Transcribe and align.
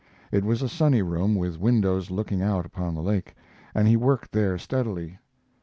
It 0.31 0.43
was 0.43 0.63
a 0.63 0.67
sunny 0.67 1.03
room 1.03 1.35
with 1.35 1.59
windows 1.59 2.09
looking 2.09 2.41
out 2.41 2.65
upon 2.65 2.95
the 2.95 3.03
lake, 3.03 3.35
and 3.75 3.87
he 3.87 3.95
worked 3.95 4.31
there 4.31 4.57
steadily. 4.57 5.19